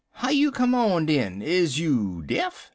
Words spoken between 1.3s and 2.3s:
Is you